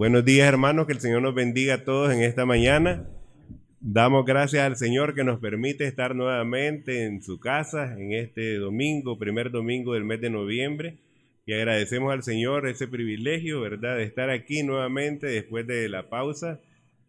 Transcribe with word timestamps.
Buenos 0.00 0.24
días 0.24 0.48
hermanos, 0.48 0.86
que 0.86 0.94
el 0.94 1.00
Señor 1.00 1.20
nos 1.20 1.34
bendiga 1.34 1.74
a 1.74 1.84
todos 1.84 2.10
en 2.10 2.22
esta 2.22 2.46
mañana. 2.46 3.06
Damos 3.80 4.24
gracias 4.24 4.64
al 4.64 4.76
Señor 4.76 5.14
que 5.14 5.24
nos 5.24 5.40
permite 5.40 5.84
estar 5.84 6.14
nuevamente 6.14 7.04
en 7.04 7.22
su 7.22 7.38
casa 7.38 7.92
en 7.98 8.14
este 8.14 8.54
domingo, 8.54 9.18
primer 9.18 9.50
domingo 9.50 9.92
del 9.92 10.04
mes 10.04 10.22
de 10.22 10.30
noviembre. 10.30 10.96
Y 11.44 11.52
agradecemos 11.52 12.14
al 12.14 12.22
Señor 12.22 12.66
ese 12.66 12.88
privilegio, 12.88 13.60
¿verdad?, 13.60 13.98
de 13.98 14.04
estar 14.04 14.30
aquí 14.30 14.62
nuevamente 14.62 15.26
después 15.26 15.66
de 15.66 15.86
la 15.90 16.08
pausa 16.08 16.60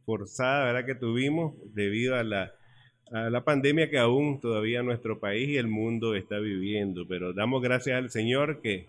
forzada, 0.06 0.66
¿verdad?, 0.66 0.86
que 0.86 0.96
tuvimos 0.96 1.54
debido 1.74 2.18
a 2.18 2.26
la, 2.26 2.52
a 3.14 3.30
la 3.30 3.46
pandemia 3.46 3.90
que 3.90 4.00
aún 4.00 4.42
todavía 4.42 4.84
nuestro 4.84 5.22
país 5.22 5.48
y 5.48 5.56
el 5.56 5.68
mundo 5.68 6.14
está 6.14 6.40
viviendo. 6.40 7.08
Pero 7.08 7.32
damos 7.32 7.62
gracias 7.64 7.96
al 7.96 8.10
Señor 8.10 8.60
que 8.62 8.88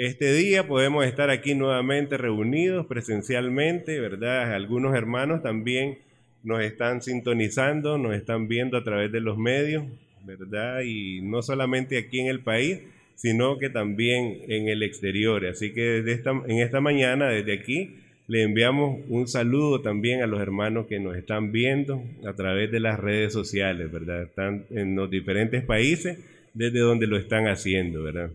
este 0.00 0.32
día 0.32 0.66
podemos 0.66 1.04
estar 1.04 1.28
aquí 1.28 1.54
nuevamente 1.54 2.16
reunidos 2.16 2.86
presencialmente, 2.86 4.00
¿verdad? 4.00 4.54
Algunos 4.54 4.96
hermanos 4.96 5.42
también 5.42 5.98
nos 6.42 6.62
están 6.62 7.02
sintonizando, 7.02 7.98
nos 7.98 8.14
están 8.14 8.48
viendo 8.48 8.78
a 8.78 8.82
través 8.82 9.12
de 9.12 9.20
los 9.20 9.36
medios, 9.36 9.84
¿verdad? 10.24 10.80
Y 10.86 11.20
no 11.20 11.42
solamente 11.42 11.98
aquí 11.98 12.18
en 12.18 12.28
el 12.28 12.40
país, 12.40 12.78
sino 13.14 13.58
que 13.58 13.68
también 13.68 14.38
en 14.48 14.68
el 14.68 14.82
exterior. 14.82 15.44
Así 15.44 15.74
que 15.74 15.82
desde 15.82 16.12
esta, 16.12 16.30
en 16.30 16.60
esta 16.60 16.80
mañana, 16.80 17.28
desde 17.28 17.52
aquí, 17.52 17.96
le 18.26 18.42
enviamos 18.42 19.00
un 19.10 19.28
saludo 19.28 19.82
también 19.82 20.22
a 20.22 20.26
los 20.26 20.40
hermanos 20.40 20.86
que 20.86 20.98
nos 20.98 21.14
están 21.14 21.52
viendo 21.52 22.02
a 22.26 22.32
través 22.32 22.70
de 22.70 22.80
las 22.80 22.98
redes 22.98 23.34
sociales, 23.34 23.92
¿verdad? 23.92 24.22
Están 24.22 24.64
en 24.70 24.96
los 24.96 25.10
diferentes 25.10 25.62
países 25.62 26.16
desde 26.54 26.78
donde 26.78 27.06
lo 27.06 27.18
están 27.18 27.48
haciendo, 27.48 28.02
¿verdad? 28.02 28.30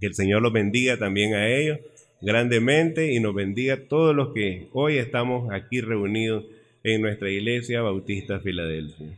Que 0.00 0.06
el 0.06 0.14
Señor 0.14 0.42
los 0.42 0.52
bendiga 0.52 0.96
también 0.98 1.34
a 1.34 1.48
ellos 1.48 1.78
grandemente 2.24 3.12
y 3.12 3.20
nos 3.20 3.34
bendiga 3.34 3.74
a 3.74 3.88
todos 3.88 4.16
los 4.16 4.32
que 4.32 4.68
hoy 4.72 4.96
estamos 4.96 5.52
aquí 5.52 5.80
reunidos 5.80 6.44
en 6.82 7.02
nuestra 7.02 7.30
iglesia 7.30 7.82
Bautista 7.82 8.40
Filadelfia. 8.40 9.08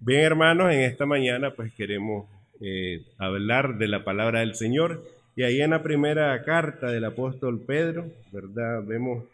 Bien, 0.00 0.20
hermanos, 0.20 0.72
en 0.72 0.80
esta 0.80 1.06
mañana 1.06 1.54
pues 1.54 1.72
queremos 1.72 2.26
eh, 2.60 3.02
hablar 3.16 3.78
de 3.78 3.88
la 3.88 4.04
palabra 4.04 4.40
del 4.40 4.54
Señor 4.54 5.02
y 5.34 5.44
ahí 5.44 5.62
en 5.62 5.70
la 5.70 5.82
primera 5.82 6.42
carta 6.44 6.88
del 6.88 7.04
apóstol 7.06 7.60
Pedro, 7.66 8.06
¿verdad? 8.32 8.82
Vemos 8.84 9.24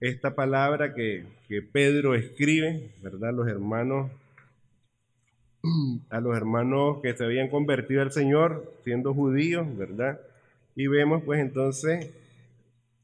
esta 0.00 0.34
palabra 0.34 0.94
que, 0.94 1.24
que 1.48 1.60
Pedro 1.60 2.14
escribe, 2.14 2.90
¿verdad? 3.02 3.34
Los 3.34 3.48
hermanos 3.48 4.10
a 6.10 6.20
los 6.20 6.36
hermanos 6.36 7.00
que 7.02 7.14
se 7.14 7.24
habían 7.24 7.48
convertido 7.48 8.00
al 8.00 8.12
Señor 8.12 8.72
siendo 8.82 9.12
judíos, 9.12 9.66
¿verdad? 9.76 10.18
Y 10.74 10.86
vemos 10.86 11.22
pues 11.24 11.40
entonces, 11.40 12.10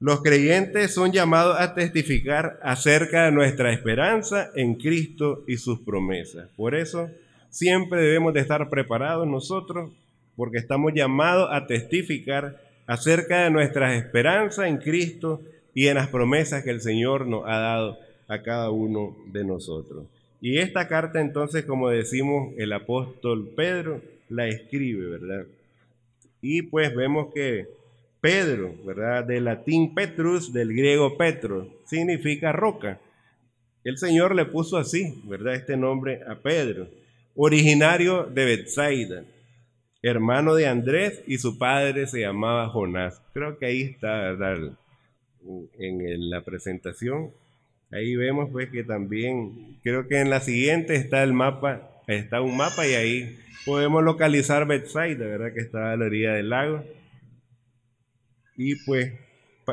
los 0.00 0.22
creyentes 0.22 0.94
son 0.94 1.12
llamados 1.12 1.56
a 1.58 1.74
testificar 1.74 2.58
acerca 2.62 3.24
de 3.24 3.32
nuestra 3.32 3.72
esperanza 3.72 4.50
en 4.54 4.74
Cristo 4.74 5.44
y 5.48 5.56
sus 5.56 5.80
promesas. 5.80 6.48
Por 6.56 6.74
eso 6.74 7.10
siempre 7.50 8.00
debemos 8.00 8.32
de 8.32 8.40
estar 8.40 8.70
preparados 8.70 9.26
nosotros, 9.26 9.90
porque 10.36 10.58
estamos 10.58 10.92
llamados 10.94 11.48
a 11.50 11.66
testificar 11.66 12.60
acerca 12.86 13.44
de 13.44 13.50
nuestra 13.50 13.96
esperanza 13.96 14.68
en 14.68 14.78
Cristo 14.78 15.42
y 15.74 15.88
en 15.88 15.96
las 15.96 16.08
promesas 16.08 16.62
que 16.62 16.70
el 16.70 16.80
Señor 16.80 17.26
nos 17.26 17.44
ha 17.46 17.58
dado 17.58 17.98
a 18.28 18.42
cada 18.42 18.70
uno 18.70 19.16
de 19.32 19.44
nosotros. 19.44 20.06
Y 20.40 20.58
esta 20.58 20.86
carta 20.86 21.20
entonces, 21.20 21.64
como 21.64 21.88
decimos, 21.90 22.54
el 22.56 22.72
apóstol 22.72 23.50
Pedro 23.56 24.00
la 24.28 24.46
escribe, 24.46 25.18
¿verdad? 25.18 25.46
Y 26.40 26.62
pues 26.62 26.94
vemos 26.94 27.32
que 27.34 27.66
Pedro, 28.20 28.74
¿verdad? 28.84 29.24
Del 29.24 29.44
latín 29.44 29.94
Petrus, 29.94 30.52
del 30.52 30.72
griego 30.72 31.16
Petro, 31.16 31.68
significa 31.86 32.52
roca. 32.52 33.00
El 33.84 33.96
Señor 33.96 34.34
le 34.34 34.44
puso 34.44 34.76
así, 34.76 35.20
¿verdad? 35.24 35.54
Este 35.54 35.76
nombre 35.76 36.20
a 36.28 36.36
Pedro, 36.36 36.88
originario 37.36 38.24
de 38.24 38.44
Bethsaida, 38.44 39.24
hermano 40.02 40.54
de 40.54 40.66
Andrés 40.66 41.22
y 41.26 41.38
su 41.38 41.58
padre 41.58 42.06
se 42.06 42.20
llamaba 42.20 42.68
Jonás. 42.68 43.20
Creo 43.32 43.58
que 43.58 43.66
ahí 43.66 43.82
está, 43.82 44.32
¿verdad? 44.32 44.72
En 45.78 46.30
la 46.30 46.42
presentación. 46.42 47.30
Ahí 47.90 48.16
vemos 48.16 48.50
pues 48.50 48.68
que 48.68 48.84
también, 48.84 49.78
creo 49.82 50.08
que 50.08 50.20
en 50.20 50.28
la 50.28 50.40
siguiente 50.40 50.94
está 50.94 51.22
el 51.22 51.32
mapa, 51.32 51.90
está 52.08 52.40
un 52.40 52.56
mapa 52.56 52.86
y 52.86 52.94
ahí 52.94 53.38
podemos 53.64 54.02
localizar 54.02 54.66
Bethsaida, 54.66 55.26
¿verdad? 55.26 55.52
Que 55.52 55.60
está 55.60 55.92
a 55.92 55.96
la 55.96 56.06
orilla 56.06 56.32
del 56.32 56.48
lago. 56.48 56.84
Y 58.56 58.74
pues 58.84 59.12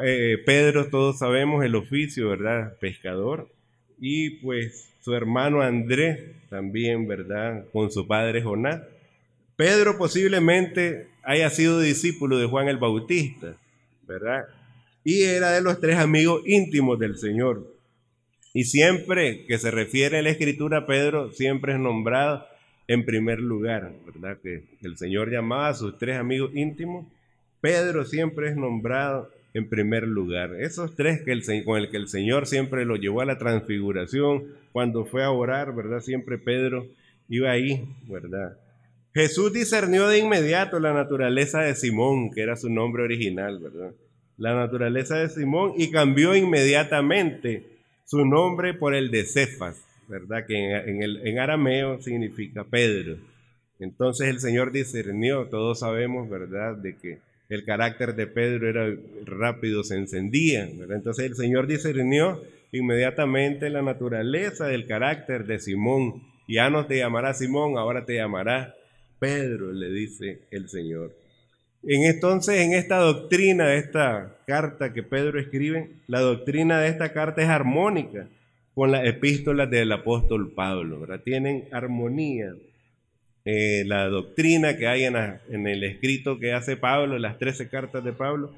eh, 0.04 0.38
Pedro, 0.46 0.90
todos 0.90 1.20
sabemos 1.20 1.64
el 1.64 1.76
oficio, 1.76 2.30
¿verdad? 2.30 2.78
Pescador. 2.80 3.50
Y 4.00 4.42
pues 4.42 4.94
su 5.02 5.14
hermano 5.16 5.62
Andrés 5.62 6.20
también, 6.50 7.08
¿verdad? 7.08 7.66
Con 7.72 7.92
su 7.92 8.06
padre 8.08 8.42
Jonás. 8.42 8.82
Pedro 9.56 9.98
posiblemente 9.98 11.08
haya 11.24 11.50
sido 11.50 11.80
discípulo 11.80 12.38
de 12.38 12.46
Juan 12.46 12.68
el 12.68 12.78
Bautista, 12.78 13.56
¿verdad? 14.06 14.46
Y 15.04 15.24
era 15.24 15.52
de 15.52 15.62
los 15.62 15.80
tres 15.80 15.98
amigos 15.98 16.42
íntimos 16.46 17.00
del 17.00 17.18
Señor. 17.18 17.75
Y 18.56 18.64
siempre 18.64 19.46
que 19.48 19.58
se 19.58 19.70
refiere 19.70 20.20
a 20.20 20.22
la 20.22 20.30
escritura, 20.30 20.88
Pedro 20.88 21.30
siempre 21.34 21.74
es 21.74 21.80
nombrado 21.80 22.46
en 22.88 23.04
primer 23.04 23.42
lugar, 23.42 23.92
¿verdad? 24.06 24.38
Que 24.42 24.64
el 24.82 24.98
Señor 24.98 25.30
llamaba 25.30 25.68
a 25.68 25.74
sus 25.74 25.98
tres 25.98 26.18
amigos 26.18 26.52
íntimos, 26.56 27.06
Pedro 27.60 28.06
siempre 28.06 28.48
es 28.48 28.56
nombrado 28.56 29.30
en 29.54 29.68
primer 29.68 30.08
lugar. 30.08 30.56
Esos 30.58 30.96
tres 30.96 31.22
que 31.22 31.64
con 31.66 31.80
el 31.80 31.90
que 31.90 31.98
el 31.98 32.08
Señor 32.08 32.48
siempre 32.48 32.86
lo 32.86 32.96
llevó 32.96 33.20
a 33.20 33.26
la 33.26 33.38
transfiguración, 33.38 34.46
cuando 34.72 35.04
fue 35.04 35.26
a 35.26 35.32
orar, 35.32 35.76
¿verdad? 35.76 36.00
Siempre 36.00 36.38
Pedro 36.38 36.88
iba 37.28 37.52
ahí, 37.52 37.86
¿verdad? 38.08 38.58
Jesús 39.14 39.52
discernió 39.52 40.08
de 40.08 40.20
inmediato 40.20 40.80
la 40.80 40.94
naturaleza 40.94 41.60
de 41.60 41.76
Simón, 41.76 42.32
que 42.32 42.40
era 42.40 42.56
su 42.56 42.70
nombre 42.70 43.04
original, 43.04 43.60
¿verdad? 43.60 43.92
La 44.38 44.56
naturaleza 44.56 45.18
de 45.18 45.28
Simón 45.28 45.74
y 45.76 45.92
cambió 45.92 46.38
inmediatamente 46.38 47.75
su 48.06 48.26
nombre 48.26 48.74
por 48.74 48.96
el 48.96 49.12
de 49.12 49.26
Cefas, 49.26 49.84
¿verdad? 50.08 50.46
Que 50.46 50.56
en, 50.56 51.04
el, 51.04 51.28
en 51.28 51.40
arameo 51.40 52.02
significa 52.02 52.64
Pedro. 52.64 53.18
Entonces 53.80 54.30
el 54.30 54.40
Señor 54.40 54.72
discernió, 54.72 55.48
todos 55.48 55.80
sabemos, 55.80 56.30
¿verdad?, 56.30 56.78
de 56.78 56.96
que 56.96 57.20
el 57.50 57.66
carácter 57.66 58.16
de 58.16 58.28
Pedro 58.28 58.70
era 58.70 58.96
rápido, 59.26 59.84
se 59.84 59.96
encendía, 59.98 60.70
¿verdad? 60.78 60.98
Entonces 60.98 61.26
el 61.26 61.36
Señor 61.36 61.68
discernió 61.68 62.42
inmediatamente 62.72 63.70
la 63.70 63.82
naturaleza 63.82 64.68
del 64.68 64.88
carácter 64.88 65.46
de 65.46 65.60
Simón. 65.60 66.24
Ya 66.48 66.70
no 66.70 66.86
te 66.86 66.98
llamará 66.98 67.34
Simón, 67.34 67.78
ahora 67.78 68.06
te 68.06 68.16
llamará 68.16 68.76
Pedro, 69.20 69.72
le 69.74 69.90
dice 69.90 70.42
el 70.52 70.70
Señor. 70.70 71.12
En 71.88 72.04
entonces, 72.04 72.62
en 72.62 72.74
esta 72.74 72.98
doctrina 72.98 73.74
esta 73.74 74.38
carta 74.48 74.92
que 74.92 75.04
Pedro 75.04 75.40
escribe, 75.40 75.92
la 76.08 76.20
doctrina 76.20 76.80
de 76.80 76.90
esta 76.90 77.14
carta 77.14 77.44
es 77.44 77.50
armónica 77.50 78.28
con 78.74 78.92
las 78.92 79.06
epístolas 79.06 79.70
del 79.70 79.92
apóstol 79.92 80.52
Pablo, 80.52 81.00
¿verdad? 81.02 81.22
Tienen 81.24 81.66
armonía. 81.72 82.54
Eh, 83.46 83.84
la 83.86 84.08
doctrina 84.08 84.76
que 84.76 84.88
hay 84.88 85.04
en, 85.04 85.16
en, 85.16 85.68
el 85.68 85.84
escrito 85.84 86.40
que 86.40 86.54
hace 86.54 86.76
Pablo, 86.76 87.20
las 87.20 87.38
trece 87.38 87.70
cartas 87.70 88.04
de 88.04 88.12
Pablo, 88.12 88.52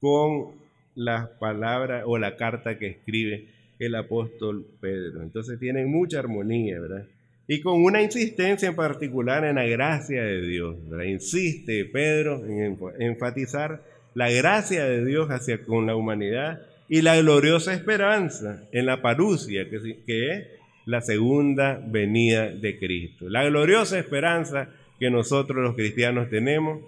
con 0.00 0.52
las 0.94 1.28
palabras 1.28 2.04
o 2.06 2.16
la 2.16 2.36
carta 2.36 2.78
que 2.78 2.86
escribe 2.86 3.48
el 3.78 3.94
apóstol 3.94 4.66
Pedro. 4.80 5.22
Entonces 5.22 5.60
tienen 5.60 5.90
mucha 5.90 6.20
armonía, 6.20 6.80
¿verdad? 6.80 7.04
Y 7.48 7.60
con 7.60 7.82
una 7.82 8.02
insistencia 8.02 8.68
en 8.68 8.76
particular 8.76 9.44
en 9.44 9.56
la 9.56 9.64
gracia 9.64 10.22
de 10.22 10.42
Dios. 10.42 10.76
Insiste 11.06 11.84
Pedro 11.86 12.44
en 12.46 12.78
enfatizar 12.98 13.82
la 14.14 14.30
gracia 14.30 14.84
de 14.84 15.04
Dios 15.04 15.28
hacia 15.30 15.62
con 15.64 15.86
la 15.86 15.96
humanidad 15.96 16.60
y 16.88 17.02
la 17.02 17.16
gloriosa 17.16 17.72
esperanza 17.72 18.68
en 18.72 18.86
la 18.86 19.00
parucia, 19.00 19.68
que, 19.68 20.30
es 20.30 20.46
la 20.84 21.00
segunda 21.00 21.82
venida 21.84 22.48
de 22.48 22.78
Cristo. 22.78 23.28
La 23.28 23.44
gloriosa 23.44 23.98
esperanza 23.98 24.68
que 24.98 25.10
nosotros 25.10 25.62
los 25.62 25.74
cristianos 25.74 26.28
tenemos 26.28 26.80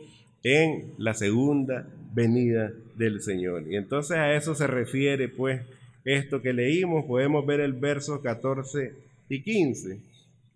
en 0.42 0.92
la 0.98 1.14
segunda 1.14 1.88
venida 2.12 2.70
del 2.96 3.22
Señor. 3.22 3.64
Y 3.68 3.76
entonces 3.76 4.16
a 4.18 4.34
eso 4.34 4.54
se 4.54 4.66
refiere 4.66 5.28
pues 5.28 5.62
esto 6.04 6.42
que 6.42 6.52
leímos, 6.52 7.06
podemos 7.06 7.46
ver 7.46 7.60
el 7.60 7.72
verso 7.72 8.20
14 8.20 8.92
y 9.30 9.42
15. 9.42 10.13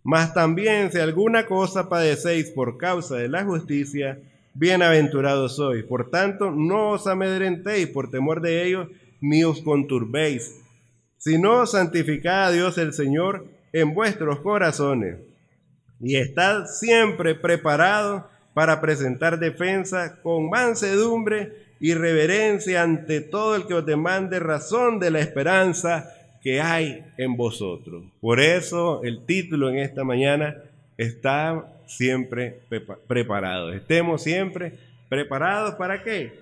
Mas 0.08 0.32
también 0.32 0.90
si 0.90 0.98
alguna 0.98 1.44
cosa 1.44 1.90
padecéis 1.90 2.48
por 2.48 2.78
causa 2.78 3.16
de 3.16 3.28
la 3.28 3.44
justicia, 3.44 4.18
bienaventurados 4.54 5.56
sois. 5.56 5.84
Por 5.84 6.08
tanto, 6.08 6.50
no 6.50 6.92
os 6.92 7.06
amedrentéis 7.06 7.88
por 7.88 8.10
temor 8.10 8.40
de 8.40 8.64
ellos, 8.64 8.88
ni 9.20 9.44
os 9.44 9.60
conturbéis, 9.60 10.62
sino 11.18 11.66
santificad 11.66 12.46
a 12.46 12.50
Dios 12.52 12.78
el 12.78 12.94
Señor 12.94 13.48
en 13.74 13.92
vuestros 13.92 14.40
corazones 14.40 15.18
y 16.00 16.16
estad 16.16 16.64
siempre 16.64 17.34
preparados 17.34 18.22
para 18.54 18.80
presentar 18.80 19.38
defensa 19.38 20.22
con 20.22 20.48
mansedumbre 20.48 21.52
y 21.80 21.92
reverencia 21.92 22.82
ante 22.82 23.20
todo 23.20 23.56
el 23.56 23.66
que 23.66 23.74
os 23.74 23.84
demande 23.84 24.38
razón 24.38 25.00
de 25.00 25.10
la 25.10 25.20
esperanza 25.20 26.14
que 26.42 26.60
hay 26.60 27.04
en 27.16 27.36
vosotros. 27.36 28.04
Por 28.20 28.40
eso 28.40 29.02
el 29.04 29.24
título 29.24 29.70
en 29.70 29.78
esta 29.78 30.04
mañana 30.04 30.56
está 30.96 31.72
siempre 31.86 32.60
preparado. 33.06 33.72
Estemos 33.72 34.22
siempre 34.22 34.74
preparados 35.08 35.74
para 35.74 36.02
qué? 36.02 36.38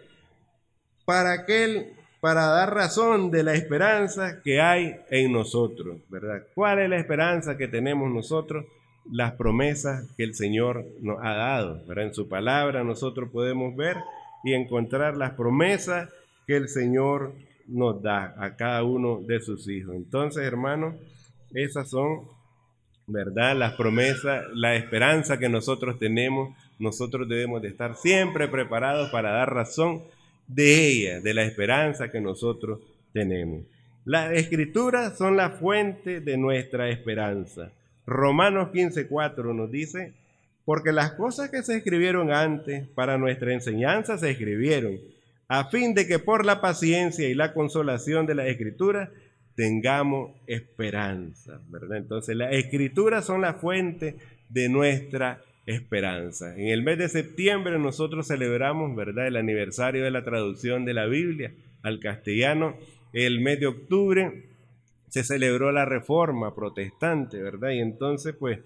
Para 1.04 1.46
para 2.20 2.46
dar 2.46 2.75
razón 2.75 3.31
de 3.31 3.44
la 3.44 3.54
esperanza 3.54 4.40
que 4.43 4.60
hay 4.60 4.96
en 5.10 5.32
nosotros, 5.32 5.99
¿verdad? 6.08 6.42
¿Cuál 6.54 6.81
es 6.81 6.90
la 6.90 6.96
esperanza 6.96 7.56
que 7.56 7.69
tenemos 7.69 8.10
nosotros? 8.10 8.64
Las 9.12 9.34
promesas 9.34 10.08
que 10.16 10.25
el 10.25 10.34
Señor 10.34 10.84
nos 11.00 11.19
ha 11.22 11.34
dado, 11.34 11.84
¿verdad? 11.87 12.06
En 12.06 12.14
su 12.14 12.28
palabra 12.28 12.82
nosotros 12.82 13.31
podemos 13.31 13.76
ver 13.76 13.96
y 14.42 14.54
encontrar 14.54 15.16
las 15.16 15.34
promesas 15.34 16.08
que 16.46 16.56
el 16.56 16.69
Señor 16.69 17.32
nos 17.68 18.02
da 18.02 18.34
a 18.38 18.56
cada 18.56 18.82
uno 18.84 19.20
de 19.20 19.40
sus 19.40 19.68
hijos. 19.68 19.94
Entonces, 19.94 20.42
hermanos, 20.44 20.94
esas 21.54 21.88
son, 21.88 22.22
¿verdad? 23.06 23.56
Las 23.56 23.74
promesas, 23.74 24.44
la 24.54 24.76
esperanza 24.76 25.38
que 25.38 25.48
nosotros 25.48 25.98
tenemos. 25.98 26.56
Nosotros 26.78 27.28
debemos 27.28 27.62
de 27.62 27.68
estar 27.68 27.96
siempre 27.96 28.48
preparados 28.48 29.10
para 29.10 29.30
dar 29.30 29.52
razón 29.52 30.02
de 30.46 30.88
ella, 30.88 31.20
de 31.20 31.34
la 31.34 31.44
esperanza 31.44 32.10
que 32.10 32.20
nosotros 32.20 32.80
tenemos. 33.12 33.62
Las 34.04 34.32
escrituras 34.32 35.18
son 35.18 35.36
la 35.36 35.50
fuente 35.50 36.20
de 36.20 36.36
nuestra 36.36 36.90
esperanza. 36.90 37.72
Romanos 38.06 38.68
15:4 38.72 39.52
nos 39.52 39.70
dice, 39.70 40.12
porque 40.64 40.92
las 40.92 41.12
cosas 41.12 41.50
que 41.50 41.62
se 41.62 41.76
escribieron 41.76 42.32
antes 42.32 42.86
para 42.88 43.18
nuestra 43.18 43.52
enseñanza 43.52 44.18
se 44.18 44.30
escribieron, 44.30 44.98
a 45.48 45.64
fin 45.70 45.94
de 45.94 46.06
que 46.06 46.19
por 46.19 46.44
la 46.44 46.60
paciencia 46.60 47.28
y 47.28 47.34
la 47.34 47.52
consolación 47.52 48.26
de 48.26 48.34
la 48.34 48.46
escritura 48.46 49.12
tengamos 49.54 50.32
esperanza. 50.46 51.60
Entonces, 51.93 52.37
las 52.37 52.52
escrituras 52.52 53.25
son 53.25 53.40
la 53.40 53.54
fuente 53.54 54.16
de 54.48 54.69
nuestra 54.69 55.43
esperanza. 55.64 56.54
En 56.56 56.69
el 56.69 56.82
mes 56.82 56.98
de 56.98 57.08
septiembre 57.08 57.78
nosotros 57.78 58.28
celebramos, 58.28 58.94
¿verdad?, 58.94 59.26
el 59.26 59.37
aniversario 59.37 60.04
de 60.04 60.10
la 60.10 60.25
traducción 60.25 60.84
de 60.84 60.94
la 60.94 61.06
Biblia 61.06 61.52
al 61.82 62.00
castellano. 62.00 62.76
El 63.12 63.40
mes 63.40 63.58
de 63.60 63.66
octubre 63.66 64.44
se 65.08 65.25
celebró 65.25 65.72
la 65.72 65.84
reforma 65.84 66.54
protestante, 66.54 67.40
¿verdad? 67.40 67.70
Y 67.70 67.81
entonces, 67.81 68.34
pues, 68.38 68.58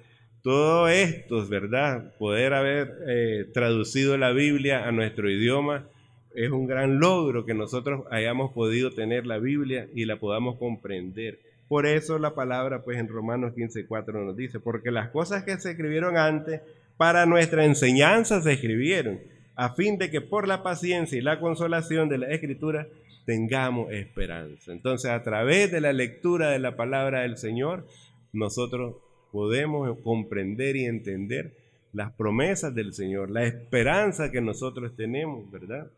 todo 0.43 0.89
esto, 0.89 1.47
¿verdad? 1.47 2.15
Poder 2.19 2.55
haber 2.55 2.93
eh, 3.07 3.47
traducido 3.53 4.17
la 4.17 4.33
Biblia 4.33 4.89
a 4.89 4.93
nuestro 4.93 5.31
idioma 5.31 5.87
es 6.35 6.51
un 6.51 6.67
gran 6.67 7.01
logro 7.01 7.45
que 7.45 7.55
nosotros 7.55 8.05
hayamos 8.11 8.53
podido 8.53 8.93
tener 8.93 9.27
la 9.27 9.39
Biblia 9.39 9.89
y 9.95 10.05
la 10.05 10.17
podamos 10.17 10.57
comprender. 10.59 11.41
Por 11.69 11.87
eso 11.87 12.19
la 12.19 12.35
palabra, 12.35 12.83
pues 12.83 12.99
en 12.99 13.09
Romanos 13.09 13.55
15:4 13.55 14.25
nos 14.25 14.37
dice, 14.37 14.61
porque 14.61 14.91
las 14.91 15.11
cosas 15.11 15.45
que 15.45 15.57
se 15.59 15.71
escribieron 15.71 16.17
antes 16.17 16.61
para 16.97 17.27
nuestra 17.27 17.65
enseñanza 17.65 18.43
se 18.43 18.53
escribieron, 18.53 19.21
a 19.57 19.75
fin 19.75 19.99
de 19.99 20.11
que 20.11 20.21
por 20.21 20.49
la 20.49 20.63
paciencia 20.63 21.17
y 21.19 21.23
la 21.23 21.41
consolación 21.41 22.09
de 22.09 22.19
la 22.19 22.29
escritura 22.29 22.87
tengamos 23.25 23.93
esperanza. 23.93 24.73
Entonces, 24.73 25.11
a 25.11 25.23
través 25.23 25.71
de 25.71 25.81
la 25.81 25.93
lectura 25.93 26.51
de 26.51 26.59
la 26.59 26.77
palabra 26.77 27.21
del 27.21 27.37
Señor, 27.37 27.87
nosotros 28.33 28.97
podemos 29.33 29.97
comprender 30.03 30.77
y 30.77 30.87
entender 30.87 31.53
las 31.93 32.13
promesas 32.13 32.75
del 32.75 32.95
Señor, 32.95 33.31
la 33.31 33.45
esperanza 33.45 34.31
que 34.31 34.41
nosotros 34.41 34.97
tenemos, 34.97 35.51
¿verdad? 35.51 35.91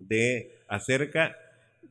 De 0.00 0.58
acerca 0.68 1.36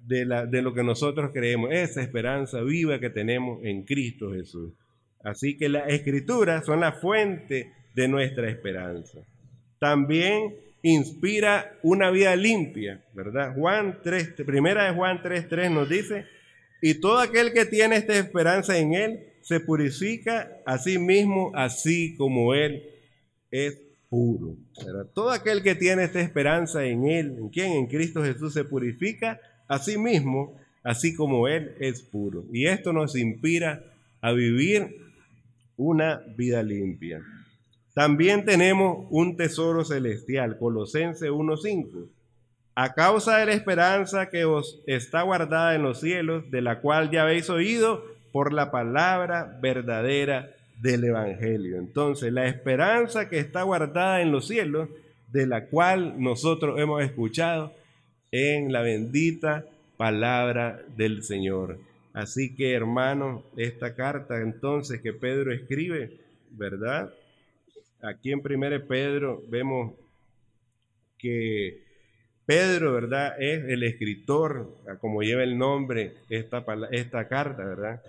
de, 0.05 0.25
la, 0.25 0.45
de 0.45 0.61
lo 0.61 0.73
que 0.73 0.83
nosotros 0.83 1.31
creemos, 1.33 1.71
esa 1.71 2.01
esperanza 2.01 2.61
viva 2.61 2.99
que 2.99 3.09
tenemos 3.09 3.63
en 3.63 3.83
Cristo 3.83 4.33
Jesús. 4.33 4.73
Así 5.23 5.57
que 5.57 5.69
las 5.69 5.89
escrituras 5.89 6.65
son 6.65 6.79
la 6.79 6.93
fuente 6.93 7.71
de 7.93 8.07
nuestra 8.07 8.49
esperanza. 8.49 9.19
También 9.79 10.55
inspira 10.81 11.77
una 11.83 12.09
vida 12.09 12.35
limpia, 12.35 13.03
¿verdad? 13.13 13.53
Juan 13.55 13.99
3, 14.01 14.33
primera 14.45 14.85
de 14.85 14.95
Juan 14.95 15.21
3:3 15.21 15.71
nos 15.71 15.89
dice, 15.89 16.25
y 16.81 16.95
todo 16.95 17.19
aquel 17.19 17.51
que 17.51 17.65
tiene 17.65 17.97
esta 17.97 18.17
esperanza 18.17 18.77
en 18.77 18.93
él 18.93 19.19
se 19.41 19.59
purifica 19.59 20.61
a 20.65 20.77
sí 20.77 20.97
mismo 20.97 21.51
así 21.55 22.15
como 22.15 22.53
él 22.53 22.83
es 23.51 23.81
puro. 24.09 24.55
Todo 25.13 25.29
aquel 25.31 25.61
que 25.61 25.75
tiene 25.75 26.03
esta 26.03 26.19
esperanza 26.19 26.83
en 26.85 27.05
él, 27.05 27.35
en 27.37 27.49
quien 27.49 27.73
en 27.73 27.87
Cristo 27.87 28.23
Jesús 28.23 28.53
se 28.53 28.65
purifica 28.65 29.39
a 29.67 29.79
sí 29.79 29.97
mismo 29.97 30.55
así 30.83 31.15
como 31.15 31.47
él 31.47 31.75
es 31.79 32.01
puro. 32.01 32.45
Y 32.51 32.67
esto 32.67 32.93
nos 32.93 33.15
inspira 33.15 33.83
a 34.21 34.31
vivir 34.31 34.95
una 35.77 36.21
vida 36.35 36.63
limpia. 36.63 37.21
También 37.93 38.45
tenemos 38.45 39.07
un 39.09 39.37
tesoro 39.37 39.83
celestial, 39.83 40.57
Colosense 40.57 41.29
1.5. 41.29 42.07
A 42.75 42.93
causa 42.93 43.37
de 43.37 43.47
la 43.47 43.53
esperanza 43.53 44.29
que 44.29 44.45
os 44.45 44.81
está 44.87 45.21
guardada 45.23 45.75
en 45.75 45.83
los 45.83 45.99
cielos, 45.99 46.49
de 46.49 46.61
la 46.61 46.79
cual 46.79 47.11
ya 47.11 47.23
habéis 47.23 47.49
oído 47.49 48.03
por 48.31 48.53
la 48.53 48.71
palabra 48.71 49.57
verdadera 49.61 50.55
del 50.81 51.03
Evangelio. 51.03 51.77
Entonces, 51.77 52.31
la 52.31 52.47
esperanza 52.47 53.29
que 53.29 53.39
está 53.39 53.63
guardada 53.63 54.21
en 54.21 54.31
los 54.31 54.47
cielos, 54.47 54.89
de 55.31 55.45
la 55.45 55.65
cual 55.65 56.21
nosotros 56.21 56.79
hemos 56.79 57.03
escuchado 57.03 57.73
en 58.31 58.71
la 58.71 58.81
bendita 58.81 59.65
palabra 59.97 60.79
del 60.95 61.23
Señor. 61.23 61.79
Así 62.13 62.55
que, 62.55 62.73
hermanos, 62.73 63.43
esta 63.57 63.95
carta 63.95 64.41
entonces 64.41 65.01
que 65.01 65.13
Pedro 65.13 65.53
escribe, 65.53 66.17
¿verdad? 66.51 67.13
Aquí 68.01 68.31
en 68.31 68.39
1 68.39 68.87
Pedro 68.87 69.43
vemos 69.49 69.93
que 71.17 71.83
Pedro, 72.45 72.93
¿verdad? 72.93 73.39
Es 73.39 73.65
el 73.65 73.83
escritor, 73.83 74.75
como 75.01 75.21
lleva 75.21 75.43
el 75.43 75.57
nombre 75.57 76.13
esta, 76.29 76.65
esta 76.91 77.27
carta, 77.27 77.63
¿verdad? 77.63 78.01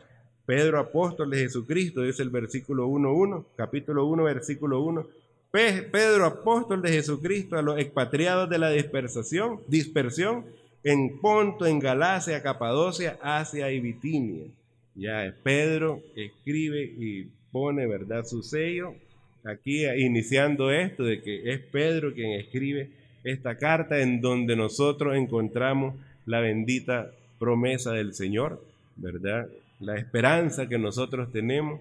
Pedro, 0.50 0.80
apóstol 0.80 1.30
de 1.30 1.38
Jesucristo, 1.38 2.02
dice 2.02 2.24
el 2.24 2.30
versículo 2.30 2.88
1.1, 2.88 3.44
capítulo 3.54 4.06
1, 4.06 4.24
versículo 4.24 4.82
1. 4.82 5.06
Pedro, 5.52 6.26
apóstol 6.26 6.82
de 6.82 6.90
Jesucristo, 6.90 7.56
a 7.56 7.62
los 7.62 7.78
expatriados 7.78 8.50
de 8.50 8.58
la 8.58 8.70
dispersación, 8.70 9.60
dispersión 9.68 10.44
en 10.82 11.20
Ponto, 11.20 11.66
en 11.66 11.78
Galacia, 11.78 12.42
Capadocia, 12.42 13.16
Asia 13.22 13.70
y 13.70 13.78
Bitinia. 13.78 14.48
Ya 14.96 15.32
Pedro 15.44 16.02
escribe 16.16 16.82
y 16.82 17.28
pone, 17.52 17.86
¿verdad?, 17.86 18.24
su 18.24 18.42
sello 18.42 18.96
aquí 19.44 19.86
iniciando 19.86 20.72
esto 20.72 21.04
de 21.04 21.22
que 21.22 21.52
es 21.52 21.60
Pedro 21.60 22.12
quien 22.12 22.32
escribe 22.32 22.90
esta 23.22 23.56
carta 23.56 24.00
en 24.00 24.20
donde 24.20 24.56
nosotros 24.56 25.14
encontramos 25.14 25.94
la 26.26 26.40
bendita 26.40 27.12
promesa 27.38 27.92
del 27.92 28.14
Señor, 28.14 28.60
¿verdad? 28.96 29.48
La 29.80 29.96
esperanza 29.96 30.68
que 30.68 30.78
nosotros 30.78 31.32
tenemos 31.32 31.80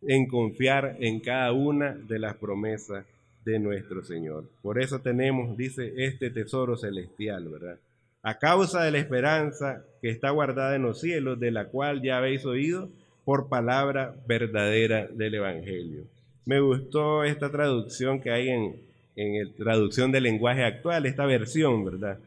en 0.00 0.26
confiar 0.26 0.96
en 1.00 1.20
cada 1.20 1.52
una 1.52 1.92
de 1.92 2.18
las 2.18 2.36
promesas 2.36 3.04
de 3.44 3.58
nuestro 3.58 4.02
Señor. 4.02 4.44
Por 4.62 4.80
eso 4.80 5.00
tenemos, 5.00 5.56
dice, 5.56 5.92
este 5.96 6.30
tesoro 6.30 6.76
celestial, 6.76 7.48
¿verdad? 7.48 7.78
A 8.22 8.38
causa 8.38 8.82
de 8.82 8.90
la 8.90 8.98
esperanza 8.98 9.84
que 10.00 10.08
está 10.08 10.30
guardada 10.30 10.76
en 10.76 10.82
los 10.82 10.98
cielos, 11.00 11.38
de 11.38 11.50
la 11.50 11.66
cual 11.66 12.00
ya 12.02 12.16
habéis 12.16 12.46
oído, 12.46 12.88
por 13.26 13.48
palabra 13.48 14.14
verdadera 14.26 15.06
del 15.06 15.34
Evangelio. 15.34 16.04
Me 16.46 16.60
gustó 16.60 17.24
esta 17.24 17.50
traducción 17.50 18.20
que 18.20 18.30
hay 18.30 18.48
en, 18.48 18.76
en 19.16 19.46
la 19.46 19.52
traducción 19.52 20.10
del 20.10 20.24
lenguaje 20.24 20.64
actual, 20.64 21.04
esta 21.04 21.26
versión, 21.26 21.84
¿verdad? 21.84 22.18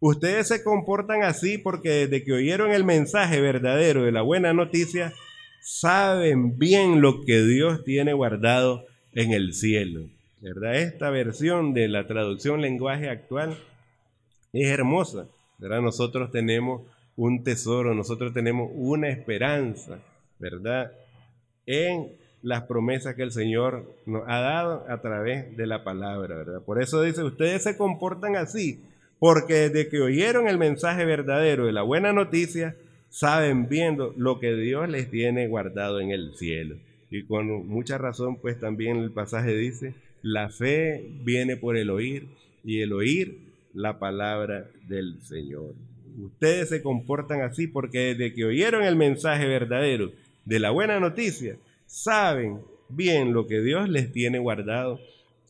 Ustedes 0.00 0.48
se 0.48 0.62
comportan 0.62 1.22
así 1.22 1.58
porque 1.58 2.06
desde 2.06 2.24
que 2.24 2.32
oyeron 2.32 2.72
el 2.72 2.84
mensaje 2.84 3.40
verdadero 3.40 4.04
de 4.04 4.12
la 4.12 4.22
buena 4.22 4.52
noticia, 4.52 5.14
saben 5.62 6.58
bien 6.58 7.00
lo 7.00 7.24
que 7.24 7.42
Dios 7.42 7.84
tiene 7.84 8.12
guardado 8.12 8.84
en 9.12 9.32
el 9.32 9.54
cielo. 9.54 10.08
¿Verdad? 10.40 10.76
Esta 10.76 11.10
versión 11.10 11.72
de 11.72 11.88
la 11.88 12.06
traducción 12.06 12.60
lenguaje 12.60 13.08
actual 13.08 13.56
es 14.52 14.68
hermosa. 14.68 15.26
¿verdad? 15.58 15.80
Nosotros 15.80 16.30
tenemos 16.30 16.82
un 17.16 17.42
tesoro, 17.42 17.94
nosotros 17.94 18.34
tenemos 18.34 18.70
una 18.74 19.08
esperanza 19.08 19.98
¿verdad? 20.38 20.92
En 21.66 22.12
las 22.42 22.64
promesas 22.64 23.14
que 23.14 23.22
el 23.22 23.32
Señor 23.32 23.84
nos 24.04 24.22
ha 24.28 24.40
dado 24.40 24.84
a 24.88 25.00
través 25.00 25.56
de 25.56 25.66
la 25.66 25.82
palabra, 25.82 26.36
¿verdad? 26.36 26.60
Por 26.62 26.80
eso 26.80 27.02
dice, 27.02 27.22
ustedes 27.22 27.62
se 27.62 27.76
comportan 27.76 28.36
así, 28.36 28.82
porque 29.18 29.54
desde 29.68 29.88
que 29.88 30.00
oyeron 30.00 30.48
el 30.48 30.58
mensaje 30.58 31.04
verdadero 31.04 31.66
de 31.66 31.72
la 31.72 31.82
buena 31.82 32.12
noticia, 32.12 32.76
saben 33.08 33.68
viendo 33.68 34.12
lo 34.16 34.40
que 34.40 34.54
Dios 34.54 34.88
les 34.88 35.10
tiene 35.10 35.48
guardado 35.48 36.00
en 36.00 36.10
el 36.10 36.34
cielo. 36.36 36.76
Y 37.10 37.22
con 37.22 37.66
mucha 37.66 37.98
razón, 37.98 38.36
pues 38.36 38.60
también 38.60 38.98
el 38.98 39.10
pasaje 39.10 39.56
dice, 39.56 39.94
la 40.22 40.50
fe 40.50 41.06
viene 41.24 41.56
por 41.56 41.76
el 41.76 41.90
oír 41.90 42.26
y 42.64 42.80
el 42.80 42.92
oír 42.92 43.38
la 43.72 43.98
palabra 43.98 44.68
del 44.88 45.20
Señor. 45.22 45.74
Ustedes 46.18 46.68
se 46.68 46.82
comportan 46.82 47.42
así 47.42 47.66
porque 47.66 48.14
desde 48.14 48.34
que 48.34 48.44
oyeron 48.44 48.82
el 48.82 48.96
mensaje 48.96 49.46
verdadero 49.46 50.12
de 50.44 50.60
la 50.60 50.70
buena 50.70 50.98
noticia, 50.98 51.56
saben 51.86 52.60
bien 52.88 53.32
lo 53.32 53.46
que 53.46 53.60
Dios 53.60 53.88
les 53.88 54.12
tiene 54.12 54.38
guardado 54.38 55.00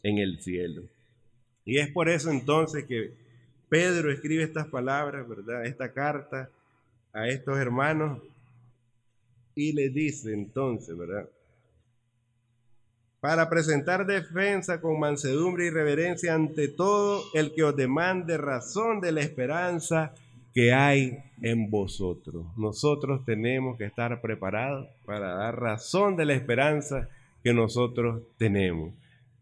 en 0.03 0.19
el 0.19 0.41
cielo. 0.41 0.83
Y 1.65 1.79
es 1.79 1.89
por 1.89 2.09
eso 2.09 2.31
entonces 2.31 2.85
que 2.85 3.13
Pedro 3.69 4.13
escribe 4.13 4.45
estas 4.45 4.67
palabras, 4.69 5.29
¿verdad? 5.29 5.67
Esta 5.67 5.93
carta 5.93 6.49
a 7.13 7.29
estos 7.29 7.59
hermanos 7.59 8.23
y 9.55 9.73
les 9.73 9.93
dice 9.93 10.33
entonces, 10.33 10.97
¿verdad? 10.97 11.29
Para 13.21 13.49
presentar 13.49 14.07
defensa 14.07 14.81
con 14.81 15.01
mansedumbre 15.01 15.67
y 15.67 15.71
reverencia 15.71 16.35
ante 16.35 16.69
todo 16.69 17.25
el 17.35 17.53
que 17.55 17.65
os 17.65 17.75
demande 17.75 18.37
razón 18.37 19.01
de 19.01 19.13
la 19.13 19.23
esperanza 19.23 20.15
que 20.55 20.73
hay 20.73 21.19
en 21.43 21.71
vosotros. 21.71 22.47
Nosotros 22.57 23.25
tenemos 23.25 23.77
que 23.77 23.87
estar 23.87 24.21
preparados 24.21 24.89
para 25.05 25.35
dar 25.35 25.59
razón 25.59 26.17
de 26.17 26.27
la 26.27 26.35
esperanza 26.35 27.09
que 27.43 27.53
nosotros 27.53 28.23
tenemos, 28.39 28.93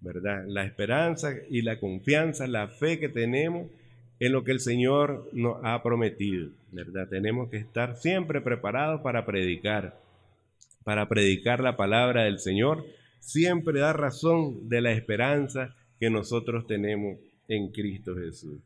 ¿verdad? 0.00 0.44
La 0.46 0.64
esperanza 0.64 1.32
y 1.50 1.62
la 1.62 1.78
confianza, 1.78 2.46
la 2.46 2.68
fe 2.68 2.98
que 2.98 3.08
tenemos 3.08 3.66
en 4.20 4.32
lo 4.32 4.44
que 4.44 4.52
el 4.52 4.60
Señor 4.60 5.28
nos 5.32 5.58
ha 5.64 5.82
prometido, 5.82 6.50
¿verdad? 6.72 7.08
Tenemos 7.08 7.50
que 7.50 7.56
estar 7.56 7.96
siempre 7.96 8.40
preparados 8.40 9.00
para 9.00 9.26
predicar, 9.26 9.98
para 10.84 11.08
predicar 11.08 11.60
la 11.60 11.76
palabra 11.76 12.24
del 12.24 12.38
Señor, 12.38 12.84
siempre 13.20 13.80
dar 13.80 13.98
razón 13.98 14.68
de 14.68 14.80
la 14.80 14.92
esperanza 14.92 15.74
que 15.98 16.10
nosotros 16.10 16.66
tenemos 16.66 17.18
en 17.48 17.68
Cristo 17.72 18.14
Jesús. 18.16 18.60